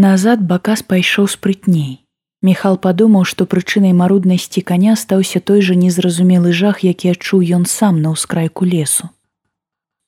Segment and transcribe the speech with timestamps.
[0.00, 2.06] Назад бакас пайшоў спрытней.
[2.40, 7.98] Міхал падумаў, што прычынай маруднасці каня стаўся той жа незразумелы жах, які адчуў ён сам
[8.04, 9.10] на ўскрайку лесу.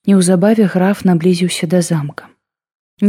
[0.08, 2.30] Неўзабаве граф наблізіўся да замка.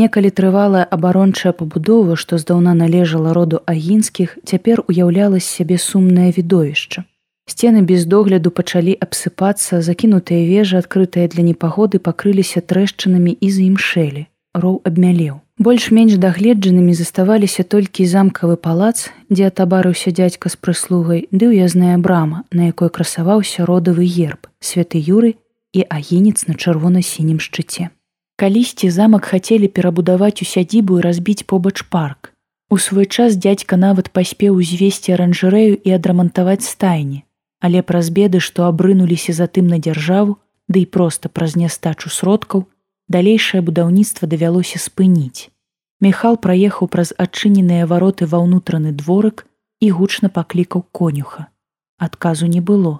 [0.01, 7.05] Некалі трывалая абарончая пабудова, што здаўна належала роду агінскіх, цяпер уяўляла з сябе сумнае відовішча.
[7.47, 14.27] Сцены без догляду пачалі абсыпацца, закінутыя вежы, адкрытыя для непагоды, пакрыліся трэшчынамі і за імшэлі.
[14.53, 15.41] Роў абмялеў.
[15.57, 22.69] Больш-менш дагледжанымі заставаліся толькі замкавы палац, дзе атабарыўся дзядзька з прыслугай, ды ўязная брама, на
[22.69, 25.33] якой красаваўся родавы герб, святы юры
[25.73, 27.89] і агінец на чырвона-сінім шчыце.
[28.37, 32.33] Калісьці замак хацелі перабудаваць у сядзібу і разбіць побач парк.
[32.69, 37.25] У свой час дзядзька нават паспеў узвесці аранжарэю і адрамантаваць стайні,
[37.61, 40.37] але праз беды, што абрынуліся затым на дзяржаву,
[40.69, 42.65] ды да і проста праз нястачу сродкаў,
[43.09, 45.49] далейшае будаўніцтва давялося спыніць.
[46.01, 49.47] Міхал праехаў праз адчыненыя вароты ва ўнутраны дворык
[49.79, 51.47] і гучна паклікаў конюха.
[51.97, 52.99] Адказу не было.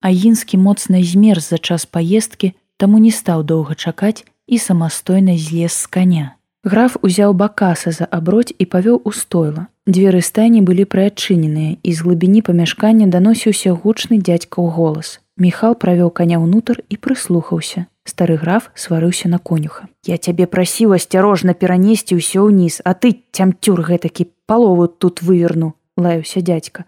[0.00, 5.86] Агінскі моцна змерз за час паездкі, таму не стаў доўга чакаць і самастойна злез з
[5.86, 6.36] каня.
[6.64, 9.66] Граф узяў бакаса за аброць і павёў у стойла.
[9.84, 15.20] Дзверы стайні былі прыадчыненыя і з глыбіні памяшкання даносіўся гучны дзядзька ў голас.
[15.36, 17.86] Міхал правёў каня ўнутр і прыслухаўся.
[18.04, 19.88] Стары граф сварыўся на конюха.
[20.04, 26.44] Я цябе прасіў асцярожна перанесці ўсё ўніз, а ты цямцюр гэтакі палову тут выверну, лаяўся
[26.44, 26.84] дзядзька.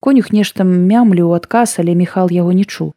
[0.00, 2.94] Конюх нешта мямлю ў адказ, але міхал яго не чуў.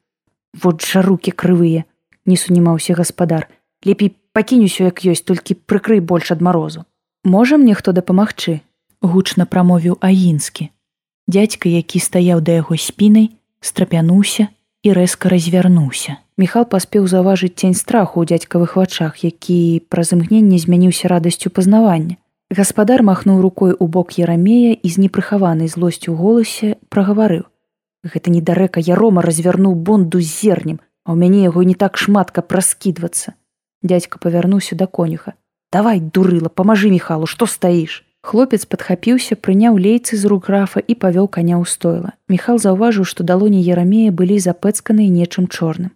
[0.53, 1.83] Вот жа руки крывыя,
[2.25, 3.49] не сунімаўся гаспадар.
[3.83, 6.83] Лепей пакінь усё як ёсць толькі прыкрый больш ад марозу
[7.23, 8.59] можа мне хто дапамагчы
[9.01, 10.67] гучна прамовіў агінскі
[11.27, 13.29] дядька які стаяў да яго спінай
[13.61, 14.49] страпянуўся
[14.83, 16.19] і рэзка развярнуўся.
[16.37, 22.19] Міхал паспеў заўважыць цень страху ў дзядзькавых вачах які праз імгненне змяніўся радасцю пазнавання.
[22.51, 27.47] Гаспадар махнуў рукой у бок ярамея і з непрыхаванай злосцю голасе прагаварыў.
[28.03, 32.51] Гэта недарэка ярома развярнуў бонду з зернем а ў мяне яго не так шмат каб
[32.51, 33.35] раскідвацца
[33.83, 35.35] дядька павярнуўся да конюха.
[35.71, 41.27] Давай дурыла памажы міхалу што стаіш хлопец падхапіўся прыняў лейцы з рук графа і павёў
[41.27, 42.15] каня ў стойла.
[42.31, 45.91] Міхал заўважыў што далоні ерамея былі запэцканыя нечым чорным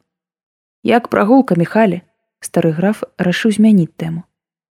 [0.88, 2.02] як прагулка міхалі
[2.40, 4.24] стары граф рашыў змяніць тэму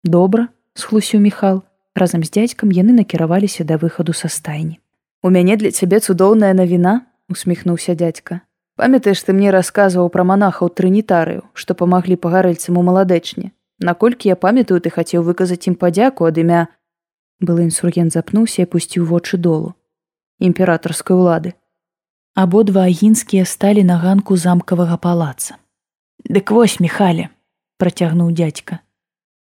[0.04, 1.64] добра схлусіў міхал
[1.96, 4.78] разам з дзядзькам яны накіраваліся да выхаду са стайні
[5.24, 8.42] у мяне для цябе цудоўная навіна усміхнуўся дядька.
[8.76, 13.50] Памятаеш ты мне расказваў пра манахаў трынітарыю што памаглі пагарэльцам у маладэчне
[13.80, 16.68] наколькі я памятаю ты хацеў выказаць ім падзяку ад імя
[17.40, 19.74] былы інсургент запнуўся і пусціў вочы долу.
[20.40, 21.54] Імператорскай улады.
[22.36, 25.58] Абодва агінскія сталі на ганку замкавага палаца.
[26.30, 27.30] Дык вось міхалі
[27.78, 28.80] працягнуў дядька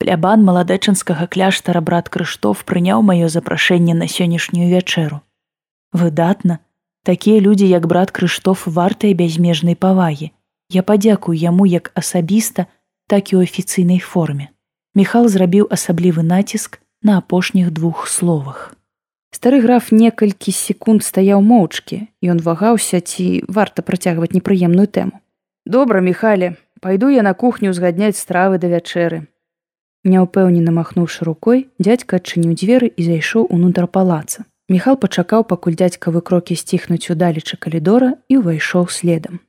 [0.00, 5.20] плябан маладэчынскага кляштара брат крыштоф прыняў маё запрашэнне на сённяшнюю вячэру.
[5.92, 6.58] Выдатна
[7.02, 10.32] Такія людзі, як брат Крыштоф вартыя бязмежнай павагі.
[10.68, 12.66] Я падзякую яму як асабіста,
[13.08, 14.52] так і ў афіцыйнай форме.
[14.94, 18.74] Міхал зрабіў асаблівы націск на апошніх двух словах.
[19.30, 25.20] Стары граф некалькі секунд стаяў моўчкі, Ён вагаўся ці варта працягваць непрыемную тэму.
[25.64, 29.26] Добра, міхале, пайду я на кухню узгадняць стравы да вячэры.
[30.04, 34.44] Няўпэўнена махнуўшы рукой, дзядзька адчыніў дзверы і зайшоў унутр палаца.
[34.68, 39.40] Міхал пачакаў, пакуль дзядзькавы крокі сціхнуць удалечы калідора і ўвайшоў следам.